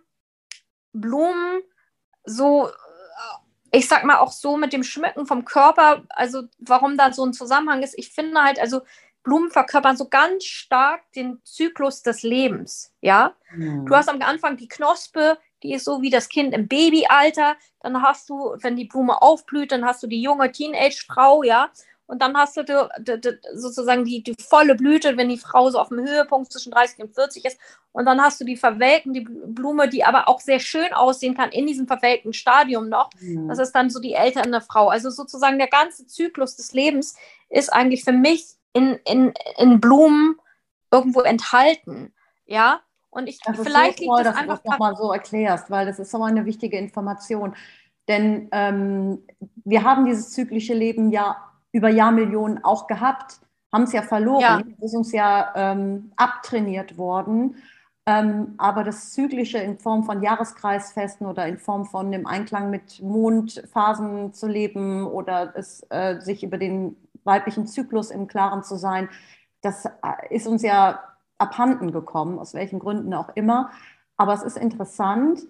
[0.92, 1.62] Blumen
[2.24, 2.68] so,
[3.72, 7.32] ich sag mal auch so mit dem Schmücken vom Körper, also warum da so ein
[7.32, 8.82] Zusammenhang ist, ich finde halt, also
[9.22, 13.34] Blumen verkörpern so ganz stark den Zyklus des Lebens, ja.
[13.54, 13.86] Mhm.
[13.86, 17.56] Du hast am Anfang die Knospe, die ist so wie das Kind im Babyalter.
[17.80, 21.70] Dann hast du, wenn die Blume aufblüht, dann hast du die junge Teenage-Frau, ja.
[22.12, 25.78] Und dann hast du die, die, sozusagen die, die volle Blüte, wenn die Frau so
[25.78, 27.58] auf dem Höhepunkt zwischen 30 und 40 ist.
[27.90, 31.48] Und dann hast du die verwelkten, die Blume, die aber auch sehr schön aussehen kann
[31.52, 33.08] in diesem verwelkten Stadium noch.
[33.18, 33.48] Mhm.
[33.48, 34.90] Das ist dann so die ältere Frau.
[34.90, 37.16] Also sozusagen der ganze Zyklus des Lebens
[37.48, 38.44] ist eigentlich für mich
[38.74, 40.36] in, in, in Blumen
[40.90, 42.12] irgendwo enthalten.
[42.44, 45.98] Ja, und ich das vielleicht so toll, dass du das nochmal so erklärst, weil das
[45.98, 47.56] ist so eine wichtige Information.
[48.06, 49.26] Denn ähm,
[49.64, 53.40] wir haben dieses zyklische Leben ja über Jahrmillionen auch gehabt,
[53.72, 54.42] haben es ja verloren,
[54.78, 54.84] ja.
[54.84, 57.56] ist uns ja ähm, abtrainiert worden.
[58.04, 63.00] Ähm, aber das Zyklische in Form von Jahreskreisfesten oder in Form von dem Einklang mit
[63.00, 69.08] Mondphasen zu leben oder es, äh, sich über den weiblichen Zyklus im Klaren zu sein,
[69.60, 69.90] das äh,
[70.30, 71.00] ist uns ja
[71.38, 73.70] abhanden gekommen, aus welchen Gründen auch immer.
[74.16, 75.40] Aber es ist interessant.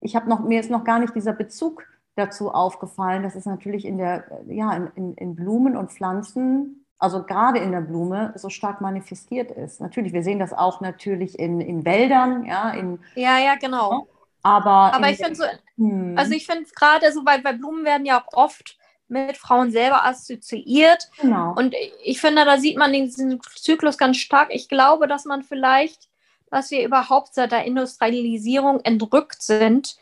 [0.00, 1.84] Ich habe noch, mir ist noch gar nicht dieser Bezug
[2.18, 7.58] dazu aufgefallen, dass es natürlich in der, ja, in, in Blumen und Pflanzen, also gerade
[7.60, 9.80] in der Blume, so stark manifestiert ist.
[9.80, 12.98] Natürlich, wir sehen das auch natürlich in, in Wäldern, ja, in.
[13.14, 14.08] Ja, ja, genau.
[14.42, 15.44] Aber, aber ich finde so,
[15.76, 16.16] hm.
[16.16, 18.78] also ich finde gerade so, weil, weil Blumen werden ja auch oft
[19.08, 21.08] mit Frauen selber assoziiert.
[21.20, 21.54] Genau.
[21.56, 24.48] Und ich finde, da sieht man diesen Zyklus ganz stark.
[24.52, 26.08] Ich glaube, dass man vielleicht,
[26.50, 29.96] dass wir überhaupt seit der Industrialisierung entrückt sind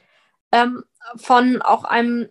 [0.52, 0.85] ähm,
[1.16, 2.29] von auch einem,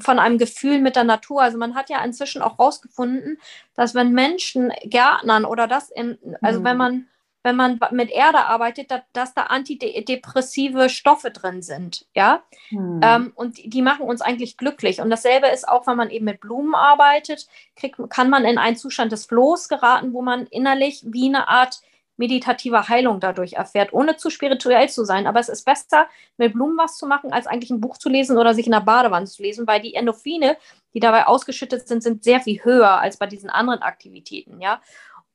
[0.00, 1.42] von einem Gefühl mit der Natur.
[1.42, 3.38] Also man hat ja inzwischen auch herausgefunden,
[3.74, 6.64] dass wenn Menschen Gärtnern oder das in, also mhm.
[6.64, 7.08] wenn man
[7.44, 12.42] wenn man mit Erde arbeitet, dass, dass da antidepressive Stoffe drin sind, ja.
[12.68, 13.00] Hm.
[13.02, 15.00] Ähm, und die machen uns eigentlich glücklich.
[15.00, 18.76] Und dasselbe ist auch, wenn man eben mit Blumen arbeitet, kriegt, kann man in einen
[18.76, 21.80] Zustand des Flohs geraten, wo man innerlich wie eine Art
[22.18, 25.26] meditative Heilung dadurch erfährt, ohne zu spirituell zu sein.
[25.26, 28.36] Aber es ist besser, mit Blumen was zu machen, als eigentlich ein Buch zu lesen
[28.36, 30.56] oder sich in der Badewanne zu lesen, weil die Endorphine,
[30.94, 34.82] die dabei ausgeschüttet sind, sind sehr viel höher als bei diesen anderen Aktivitäten, ja.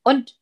[0.02, 0.38] Und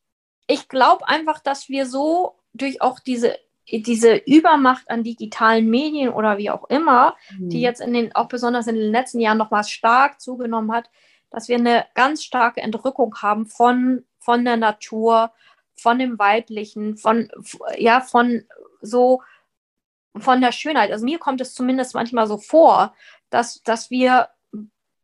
[0.49, 3.39] ich glaube einfach, dass wir so durch auch diese
[3.71, 7.49] diese Übermacht an digitalen Medien oder wie auch immer, mhm.
[7.49, 10.91] die jetzt in den, auch besonders in den letzten Jahren nochmal stark zugenommen hat,
[11.31, 15.33] dass wir eine ganz starke Entrückung haben von, von der Natur,
[15.83, 17.31] von dem Weiblichen, von,
[17.77, 18.45] ja, von
[18.81, 19.23] so,
[20.17, 20.91] von der Schönheit.
[20.91, 22.95] Also mir kommt es zumindest manchmal so vor,
[23.31, 24.29] dass, dass wir,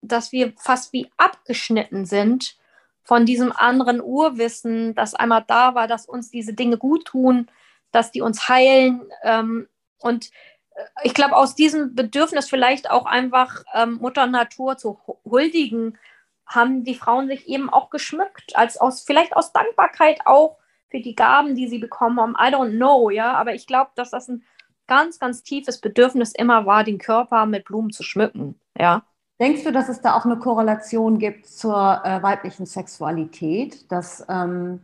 [0.03, 2.57] dass wir fast wie abgeschnitten sind
[3.03, 7.51] von diesem anderen Urwissen, das einmal da war, dass uns diese Dinge gut tun,
[7.91, 9.11] dass die uns heilen.
[9.23, 9.67] Ähm,
[10.01, 10.31] und
[10.75, 15.99] äh, ich glaube, aus diesem Bedürfnis vielleicht auch einfach ähm, Mutter Natur zu huldigen,
[16.47, 20.59] haben die Frauen sich eben auch geschmückt, als aus, vielleicht aus Dankbarkeit auch
[20.91, 22.33] für die Gaben, die sie bekommen haben.
[22.33, 24.43] I don't know, ja, aber ich glaube, dass das ein
[24.87, 29.03] ganz, ganz tiefes Bedürfnis immer war, den Körper mit Blumen zu schmücken, ja.
[29.41, 34.81] Denkst du, dass es da auch eine Korrelation gibt zur äh, weiblichen Sexualität, dass ähm,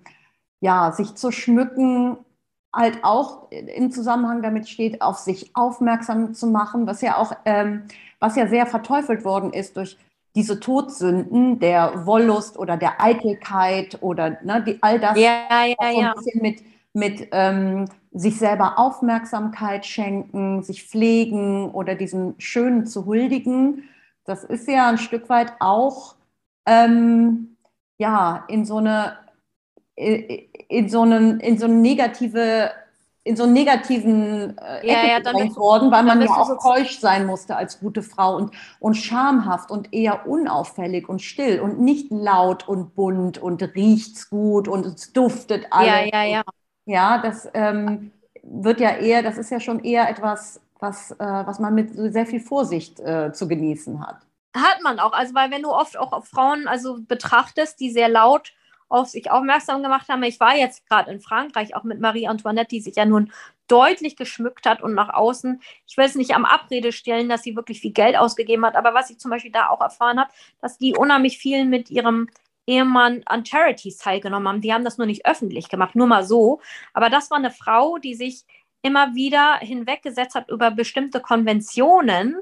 [0.61, 2.19] ja, sich zu schmücken
[2.73, 7.85] halt auch im Zusammenhang damit steht, auf sich aufmerksam zu machen, was ja auch, ähm,
[8.19, 9.97] was ja sehr verteufelt worden ist durch
[10.35, 16.11] diese Todsünden der Wollust oder der Eitelkeit oder ne, die, all das ja, ja, ja.
[16.11, 23.07] ein bisschen mit, mit ähm, sich selber Aufmerksamkeit schenken, sich pflegen oder diesem Schönen zu
[23.07, 23.85] huldigen.
[24.25, 26.16] Das ist ja ein Stück weit auch
[26.66, 27.57] ähm,
[27.99, 29.18] ja, in so eine
[29.97, 32.70] in so einen, in so eine negative
[33.24, 37.24] in so einen negativen äh, ja, ja, gedrängt worden, weil man ja auch keusch sein
[37.24, 42.68] musste als gute Frau und, und schamhaft und eher unauffällig und still und nicht laut
[42.68, 46.10] und bunt und riecht's gut und es duftet alles.
[46.12, 46.42] Ja, ja, ja.
[46.87, 51.58] Ja, das ähm, wird ja eher, das ist ja schon eher etwas, was, äh, was
[51.58, 54.18] man mit sehr viel Vorsicht äh, zu genießen hat.
[54.54, 58.52] Hat man auch, also weil wenn du oft auch Frauen also betrachtest, die sehr laut
[58.94, 60.22] auf sich aufmerksam gemacht haben.
[60.22, 63.33] Ich war jetzt gerade in Frankreich auch mit Marie Antoinette, die sich ja nun
[63.66, 67.57] deutlich geschmückt hat und nach außen, ich will es nicht am Abrede stellen, dass sie
[67.57, 70.30] wirklich viel Geld ausgegeben hat, aber was ich zum Beispiel da auch erfahren habe,
[70.61, 72.28] dass die unheimlich viel mit ihrem
[72.66, 74.61] Ehemann an Charities teilgenommen haben.
[74.61, 76.61] Die haben das nur nicht öffentlich gemacht, nur mal so.
[76.92, 78.44] Aber das war eine Frau, die sich
[78.80, 82.37] immer wieder hinweggesetzt hat über bestimmte Konventionen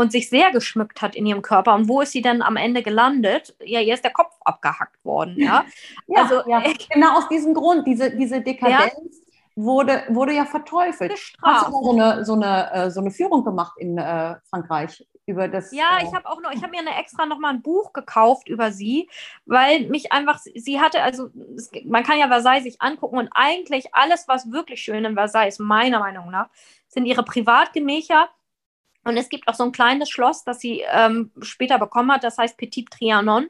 [0.00, 1.74] und sich sehr geschmückt hat in ihrem Körper.
[1.74, 3.54] Und wo ist sie denn am Ende gelandet?
[3.62, 5.36] Ja, ihr ist der Kopf abgehackt worden.
[5.38, 5.64] Ja,
[6.06, 6.62] ja also ja.
[6.92, 8.92] genau aus diesem Grund, diese, diese Dekadenz.
[8.94, 9.26] Ja.
[9.56, 11.10] Wurde, wurde ja verteufelt.
[11.10, 11.66] Gestraft.
[11.66, 15.48] Hast du so eine, so, eine, äh, so eine Führung gemacht in äh, Frankreich über
[15.48, 15.72] das?
[15.72, 17.92] Ja, äh, ich habe auch noch, ich habe mir eine extra noch mal ein Buch
[17.92, 19.10] gekauft über sie,
[19.44, 23.92] weil mich einfach, sie hatte, also es, man kann ja Versailles sich angucken und eigentlich
[23.92, 26.48] alles, was wirklich schön in Versailles ist, meiner Meinung nach,
[26.88, 28.28] sind ihre Privatgemächer
[29.04, 32.38] und es gibt auch so ein kleines Schloss, das sie ähm, später bekommen hat, das
[32.38, 33.48] heißt Petit Trianon.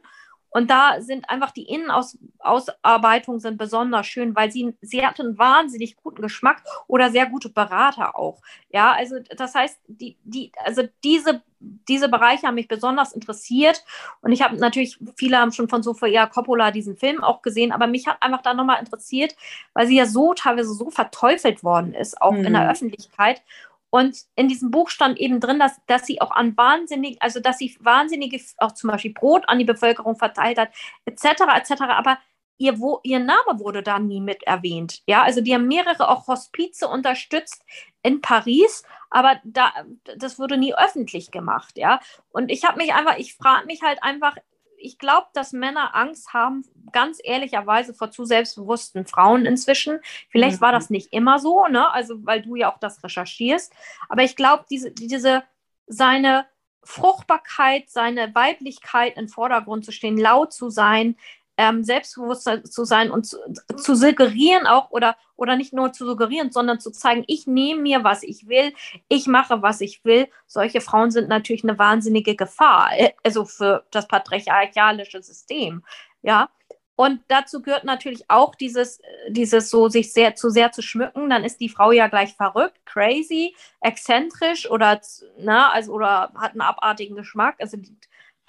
[0.53, 5.97] Und da sind einfach die Innenausarbeitungen sind besonders schön, weil sie, sie hat einen wahnsinnig
[5.97, 8.43] guten Geschmack oder sehr gute Berater auch.
[8.71, 13.85] Ja, also das heißt, die, die, also diese, diese Bereiche haben mich besonders interessiert.
[14.23, 17.87] Und ich habe natürlich, viele haben schon von Sofia Coppola diesen Film auch gesehen, aber
[17.87, 19.37] mich hat einfach da nochmal interessiert,
[19.73, 22.47] weil sie ja so teilweise so verteufelt worden ist, auch mhm.
[22.47, 22.71] in der mhm.
[22.71, 23.43] Öffentlichkeit.
[23.90, 27.59] Und in diesem Buch stand eben drin, dass, dass sie auch an wahnsinnig, also dass
[27.59, 30.70] sie wahnsinnige, auch zum Beispiel Brot an die Bevölkerung verteilt hat,
[31.05, 32.18] etc., etc., aber
[32.57, 35.03] ihr, wo, ihr Name wurde da nie mit erwähnt.
[35.07, 37.64] Ja, also die haben mehrere auch Hospize unterstützt
[38.03, 39.72] in Paris, aber da,
[40.16, 42.00] das wurde nie öffentlich gemacht, ja.
[42.31, 44.37] Und ich habe mich einfach, ich frage mich halt einfach,
[44.81, 50.01] ich glaube, dass Männer Angst haben, ganz ehrlicherweise vor zu selbstbewussten Frauen inzwischen.
[50.31, 50.62] Vielleicht mhm.
[50.62, 51.93] war das nicht immer so, ne?
[51.93, 53.73] Also, weil du ja auch das recherchierst.
[54.09, 55.45] Aber ich glaube, diese, diese,
[55.87, 56.47] seine
[56.83, 61.16] Fruchtbarkeit, seine Weiblichkeit in Vordergrund zu stehen, laut zu sein,
[61.61, 63.37] ähm, selbstbewusst zu sein und zu,
[63.77, 68.03] zu, suggerieren auch oder, oder nicht nur zu suggerieren, sondern zu zeigen, ich nehme mir,
[68.03, 68.73] was ich will,
[69.09, 70.29] ich mache, was ich will.
[70.46, 75.85] Solche Frauen sind natürlich eine wahnsinnige Gefahr, äh, also für das patriarchalische System.
[76.23, 76.49] Ja.
[76.96, 81.29] Und dazu gehört natürlich auch dieses, dieses so, sich sehr zu sehr zu schmücken.
[81.29, 85.01] Dann ist die Frau ja gleich verrückt, crazy, exzentrisch oder,
[85.38, 87.57] na, ne, also, oder hat einen abartigen Geschmack.
[87.59, 87.96] Also die,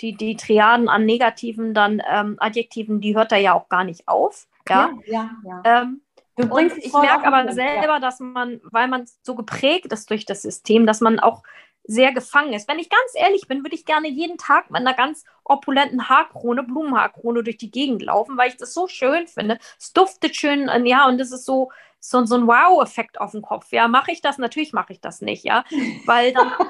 [0.02, 4.08] die, die Triaden an negativen dann ähm, Adjektiven, die hört er ja auch gar nicht
[4.08, 4.48] auf.
[4.68, 5.62] Ja, ja, ja.
[5.66, 5.82] ja.
[5.82, 6.02] Ähm,
[6.50, 8.00] und ich merke aber selber, ja.
[8.00, 11.44] dass man, weil man so geprägt ist durch das System, dass man auch
[11.84, 12.68] sehr gefangen ist.
[12.68, 16.64] Wenn ich ganz ehrlich bin, würde ich gerne jeden Tag mit einer ganz opulenten Haarkrone,
[16.64, 19.58] Blumenhaarkrone durch die Gegend laufen, weil ich das so schön finde.
[19.80, 23.72] Es duftet schön, ja, und das ist so, so, so ein Wow-Effekt auf dem Kopf.
[23.72, 24.38] Ja, mache ich das?
[24.38, 25.64] Natürlich mache ich das nicht, ja,
[26.06, 26.52] weil dann.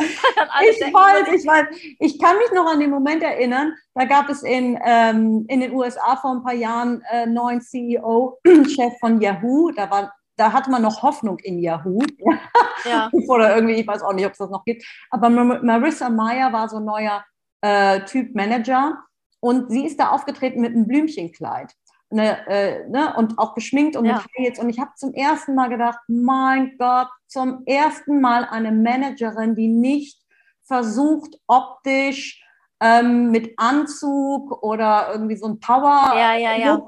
[0.00, 1.66] ich denken, weiß, ich weiß.
[1.98, 5.72] Ich kann mich noch an den Moment erinnern, da gab es in, ähm, in den
[5.72, 9.70] USA vor ein paar Jahren äh, neuen CEO-Chef von Yahoo.
[9.70, 12.00] Da war da hatte man noch Hoffnung in Yahoo.
[12.86, 13.08] Ja.
[13.28, 14.84] Oder irgendwie, ich weiß auch nicht, ob es das noch gibt.
[15.08, 17.24] Aber Marissa Meyer war so ein neuer
[17.62, 18.98] äh, Typ Manager
[19.40, 21.72] und sie ist da aufgetreten mit einem Blümchenkleid.
[22.14, 24.14] Ne, äh, ne, und auch geschminkt und ja.
[24.14, 24.58] mit Heels.
[24.60, 29.66] Und ich habe zum ersten Mal gedacht, mein Gott, zum ersten Mal eine Managerin, die
[29.66, 30.22] nicht
[30.62, 32.40] versucht, optisch
[32.80, 36.80] ähm, mit Anzug oder irgendwie so ein Power ja, ja, ja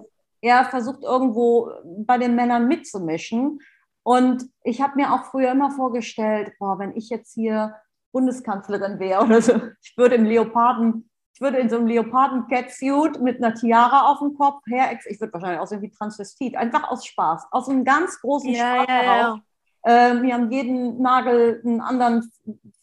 [0.47, 3.61] er versucht irgendwo bei den Männern mitzumischen.
[4.03, 7.75] Und ich habe mir auch früher immer vorgestellt, boah, wenn ich jetzt hier
[8.13, 13.43] Bundeskanzlerin wäre oder so, ich würde im Leoparden, ich würde in so einem Leoparden-Catsuit mit
[13.43, 17.47] einer Tiara auf dem Kopf her, ich würde wahrscheinlich aussehen wie Transvestit, einfach aus Spaß,
[17.51, 19.39] aus einem ganz großen ja, Spaß ja, heraus.
[19.85, 20.11] Ja.
[20.11, 22.33] Äh, mir an jeden Nagel einen anderen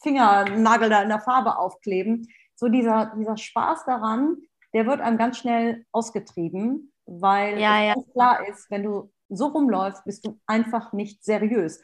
[0.01, 2.29] Fingernagel da in der Farbe aufkleben.
[2.55, 4.37] So dieser, dieser Spaß daran,
[4.73, 7.95] der wird einem ganz schnell ausgetrieben weil ja, ja.
[8.13, 11.81] klar ist, wenn du so rumläufst, bist du einfach nicht seriös.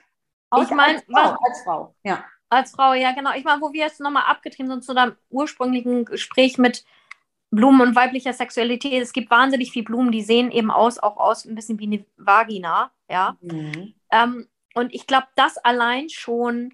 [0.50, 2.24] Auch ich meine, als, als Frau, ja.
[2.50, 3.32] Als Frau, ja, genau.
[3.36, 6.84] Ich meine, wo wir jetzt nochmal abgetrieben sind zu deinem ursprünglichen Gespräch mit
[7.52, 9.02] Blumen und weiblicher Sexualität.
[9.02, 12.06] Es gibt wahnsinnig viele Blumen, die sehen eben aus, auch aus ein bisschen wie eine
[12.18, 13.38] Vagina, ja.
[13.42, 13.94] Mhm.
[14.12, 16.74] Ähm, und ich glaube, das allein schon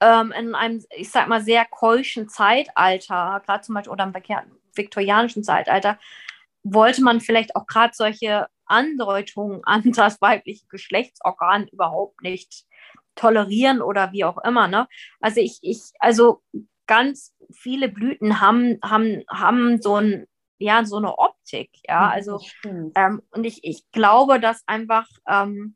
[0.00, 4.14] ähm, in einem, ich sag mal, sehr keuschen Zeitalter, gerade zum Beispiel oder im
[4.74, 5.98] viktorianischen Zeitalter,
[6.62, 12.64] wollte man vielleicht auch gerade solche Andeutungen an das weibliche Geschlechtsorgan überhaupt nicht
[13.14, 14.68] tolerieren oder wie auch immer.
[14.68, 14.86] Ne?
[15.20, 16.42] Also ich, ich, also
[16.86, 20.26] ganz viele Blüten haben, haben, haben so ein,
[20.58, 22.10] ja, so eine Optik, ja.
[22.10, 22.40] Also
[22.94, 25.74] ähm, und ich, ich glaube, dass einfach ähm,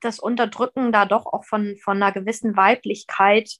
[0.00, 3.56] das Unterdrücken da doch auch von, von einer gewissen Weiblichkeit,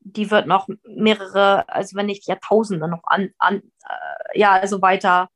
[0.00, 5.28] die wird noch mehrere, also wenn nicht Jahrtausende noch an, an äh, ja, also weiter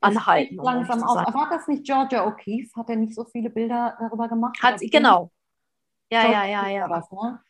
[0.00, 0.58] anhalten.
[0.58, 1.16] Um langsam auf.
[1.16, 2.74] War das nicht Georgia O'Keeffe?
[2.76, 4.56] Hat er nicht so viele Bilder darüber gemacht?
[4.62, 5.30] Hat sie, genau.
[6.10, 6.88] Ja, ja, ja, ja.
[6.88, 7.40] Das, ne?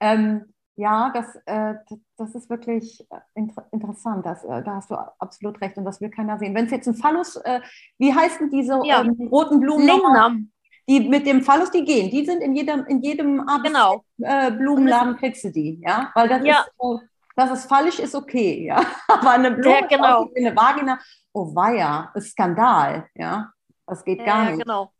[0.00, 1.74] ähm, ja, das, äh,
[2.16, 4.24] das ist wirklich äh, inter interessant.
[4.24, 6.54] Das, äh, da hast du absolut recht und das will keiner sehen.
[6.54, 7.60] Wenn es jetzt ein Phallus, äh,
[7.98, 9.02] wie heißen diese ja.
[9.02, 9.86] ähm, roten Blumen?
[9.86, 10.50] Lingnam.
[10.88, 12.10] Die mit dem Phallus, die gehen.
[12.10, 14.04] Die sind in jedem, in jedem Abend genau.
[14.18, 16.10] Äh, Blumenladen kriegst du die, ja?
[16.14, 16.60] Weil das ja.
[16.60, 18.82] ist dass es falsch ist, okay, ja.
[19.08, 20.30] Aber eine Blume, ja, genau.
[20.36, 20.98] eine Vagina,
[21.32, 23.52] oh weia, ist Skandal, ja.
[23.86, 24.62] Das geht gar ja, nicht.
[24.62, 24.92] Genau.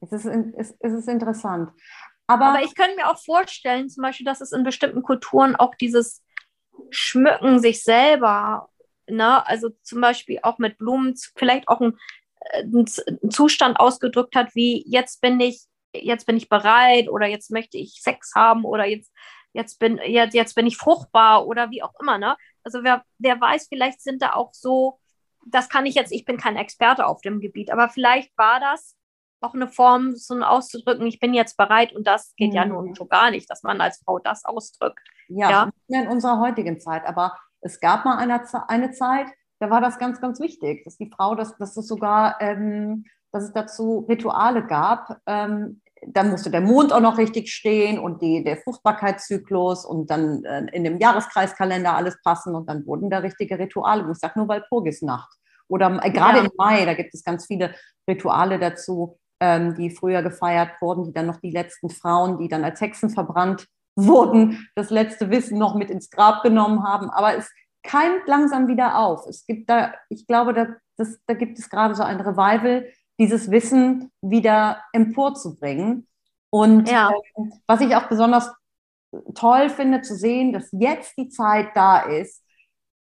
[0.00, 1.70] Es ist, es, es ist interessant.
[2.26, 5.74] Aber, Aber ich könnte mir auch vorstellen, zum Beispiel, dass es in bestimmten Kulturen auch
[5.74, 6.22] dieses
[6.90, 8.68] Schmücken sich selber,
[9.06, 14.84] ne, also zum Beispiel auch mit Blumen, vielleicht auch äh, ein Zustand ausgedrückt hat, wie
[14.86, 19.12] jetzt bin ich, jetzt bin ich bereit oder jetzt möchte ich Sex haben oder jetzt
[19.52, 22.36] jetzt bin, jetzt, jetzt bin ich fruchtbar oder wie auch immer, ne?
[22.64, 24.98] Also wer, wer weiß, vielleicht sind da auch so,
[25.46, 28.96] das kann ich jetzt, ich bin kein Experte auf dem Gebiet, aber vielleicht war das
[29.42, 32.56] auch eine Form, so ein auszudrücken, ich bin jetzt bereit und das geht mhm.
[32.56, 35.00] ja nun schon gar nicht, dass man als Frau das ausdrückt.
[35.28, 35.50] Ja,
[35.88, 36.00] ja.
[36.00, 39.28] in unserer heutigen Zeit, aber es gab mal eine, eine Zeit,
[39.60, 43.44] da war das ganz, ganz wichtig, dass die Frau, dass, dass es sogar, ähm, dass
[43.44, 48.42] es dazu Rituale gab, ähm, dann musste der Mond auch noch richtig stehen und die,
[48.42, 53.58] der Fruchtbarkeitszyklus und dann äh, in dem Jahreskreiskalender alles passen und dann wurden da richtige
[53.58, 54.10] Rituale.
[54.10, 55.32] Ich sage nur Walpurgisnacht.
[55.68, 56.44] Oder äh, gerade ja.
[56.44, 57.74] im Mai, da gibt es ganz viele
[58.08, 62.62] Rituale dazu, ähm, die früher gefeiert wurden, die dann noch die letzten Frauen, die dann
[62.62, 67.10] als Hexen verbrannt wurden, das letzte Wissen noch mit ins Grab genommen haben.
[67.10, 67.50] Aber es
[67.82, 69.26] keimt langsam wieder auf.
[69.26, 72.86] Es gibt da, ich glaube, da, das, da gibt es gerade so ein Revival
[73.18, 76.06] dieses Wissen wieder emporzubringen.
[76.50, 77.10] Und ja.
[77.10, 78.54] äh, was ich auch besonders
[79.34, 82.41] toll finde zu sehen, dass jetzt die Zeit da ist,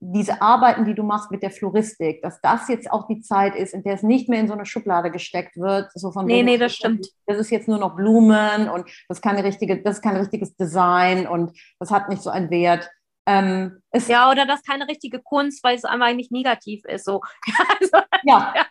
[0.01, 3.73] diese Arbeiten, die du machst mit der Floristik, dass das jetzt auch die Zeit ist,
[3.73, 5.91] in der es nicht mehr in so eine Schublade gesteckt wird.
[5.93, 7.07] So von nee, nee, das stimmt.
[7.25, 10.55] Das ist jetzt nur noch Blumen und das ist, keine richtige, das ist kein richtiges
[10.55, 12.89] Design und das hat nicht so einen Wert.
[13.25, 17.05] Ähm, ja, oder das ist keine richtige Kunst, weil es einmal eigentlich negativ ist.
[17.05, 17.21] So.
[17.79, 18.53] also, ja.
[18.55, 18.65] ja.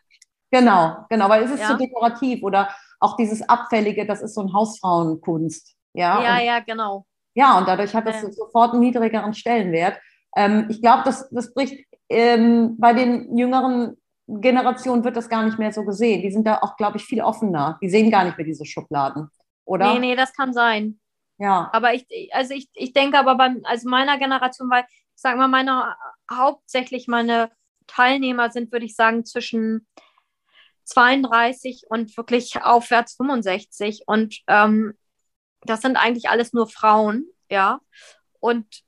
[0.50, 1.68] Genau, genau, weil es ist ja.
[1.68, 2.70] so dekorativ oder
[3.00, 5.76] auch dieses Abfällige, das ist so ein Hausfrauenkunst.
[5.92, 7.04] Ja, ja, und, ja genau.
[7.34, 8.32] Ja, und dadurch hat das ja.
[8.32, 10.00] sofort einen niedrigeren Stellenwert.
[10.36, 15.58] Ähm, ich glaube, das, das bricht ähm, bei den jüngeren Generationen wird das gar nicht
[15.58, 16.22] mehr so gesehen.
[16.22, 17.78] Die sind da auch, glaube ich, viel offener.
[17.82, 19.30] Die sehen gar nicht mehr diese Schubladen,
[19.64, 19.92] oder?
[19.94, 21.00] Nee, nee, das kann sein.
[21.38, 21.70] Ja.
[21.72, 25.48] Aber ich, also ich, ich denke aber beim, also meiner Generation, weil, ich sag mal,
[25.48, 25.94] meine,
[26.30, 27.50] hauptsächlich meine
[27.86, 29.86] Teilnehmer sind, würde ich sagen, zwischen
[30.84, 34.02] 32 und wirklich aufwärts 65.
[34.06, 34.94] Und ähm,
[35.62, 37.80] das sind eigentlich alles nur Frauen, ja.
[38.40, 38.82] Und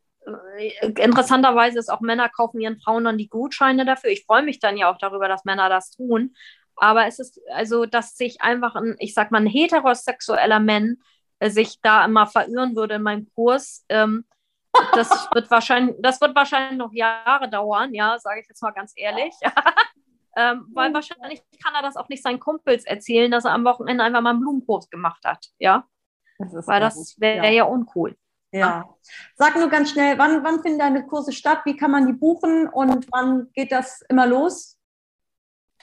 [0.96, 4.10] interessanterweise ist auch Männer kaufen ihren Frauen dann die Gutscheine dafür.
[4.10, 6.34] Ich freue mich dann ja auch darüber, dass Männer das tun.
[6.76, 10.96] Aber es ist also, dass sich einfach ein, ich sag mal, ein heterosexueller Mann
[11.38, 13.84] äh, sich da immer verirren würde in meinem Kurs.
[13.88, 14.24] Ähm,
[14.94, 18.92] das wird wahrscheinlich, das wird wahrscheinlich noch Jahre dauern, ja, sage ich jetzt mal ganz
[18.96, 19.34] ehrlich.
[20.36, 24.04] ähm, weil wahrscheinlich kann er das auch nicht seinen Kumpels erzählen, dass er am Wochenende
[24.04, 25.84] einfach mal einen Blumenkurs gemacht hat, ja.
[26.38, 27.52] Das weil das wäre ja.
[27.52, 28.16] ja uncool.
[28.52, 28.84] Ja.
[29.36, 31.60] Sag nur ganz schnell, wann, wann finden deine Kurse statt?
[31.64, 34.76] Wie kann man die buchen und wann geht das immer los?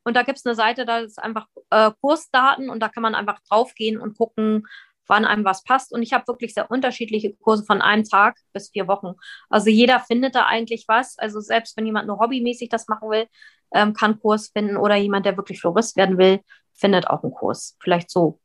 [0.06, 3.16] und da gibt es eine Seite, da ist einfach äh, Kursdaten und da kann man
[3.16, 4.64] einfach draufgehen und gucken,
[5.06, 5.92] wann einem was passt.
[5.92, 9.14] Und ich habe wirklich sehr unterschiedliche Kurse von einem Tag bis vier Wochen.
[9.48, 11.18] Also jeder findet da eigentlich was.
[11.18, 13.26] Also selbst wenn jemand nur hobbymäßig das machen will,
[13.72, 16.40] ähm, kann Kurs finden oder jemand, der wirklich Florist werden will,
[16.74, 17.76] findet auch einen Kurs.
[17.80, 18.40] Vielleicht so.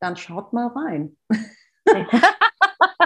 [0.00, 1.16] Dann schaut mal rein.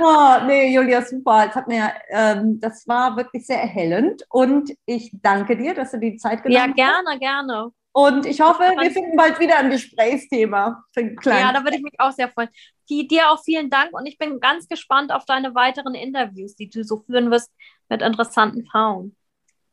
[0.01, 1.47] oh, nee, Julia, super.
[1.47, 5.99] Das, hat mir, ähm, das war wirklich sehr erhellend und ich danke dir, dass du
[5.99, 6.69] die Zeit genommen hast.
[6.69, 7.21] Ja, gerne, hast.
[7.21, 7.73] gerne.
[7.93, 10.83] Und ich hoffe, wir finden bald wieder ein Gesprächsthema.
[10.97, 12.49] Ja, da würde ich mich auch sehr freuen.
[12.89, 16.71] Die, dir auch vielen Dank und ich bin ganz gespannt auf deine weiteren Interviews, die
[16.71, 17.51] du so führen wirst
[17.89, 19.15] mit interessanten Frauen.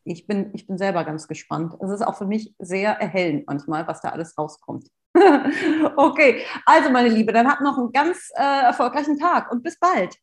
[0.04, 1.74] Ich bin, ich bin selber ganz gespannt.
[1.80, 4.86] Es ist auch für mich sehr erhellend manchmal, was da alles rauskommt.
[5.96, 10.14] okay, also meine Liebe, dann habt noch einen ganz äh, erfolgreichen Tag und bis bald.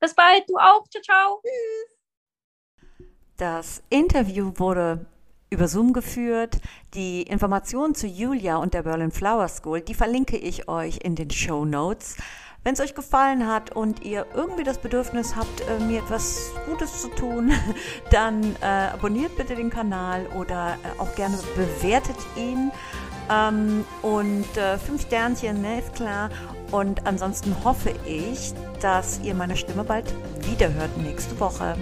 [0.00, 0.84] Bis bald, du auch.
[0.88, 1.42] Ciao, ciao.
[1.42, 2.00] Tschüss.
[3.36, 5.06] Das Interview wurde
[5.50, 6.58] über Zoom geführt.
[6.94, 11.30] Die Informationen zu Julia und der Berlin Flower School, die verlinke ich euch in den
[11.30, 12.16] Show Notes.
[12.62, 17.00] Wenn es euch gefallen hat und ihr irgendwie das Bedürfnis habt, äh, mir etwas Gutes
[17.00, 17.52] zu tun,
[18.10, 22.70] dann äh, abonniert bitte den Kanal oder äh, auch gerne bewertet ihn.
[23.30, 26.30] Ähm, und äh, fünf Sternchen, ne, ist klar.
[26.70, 31.76] Und ansonsten hoffe ich, dass ihr meine Stimme bald wiederhört nächste Woche.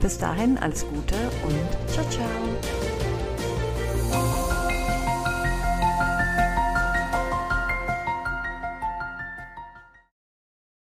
[0.00, 2.99] Bis dahin alles Gute und ciao, ciao.
[4.10, 4.59] Bye.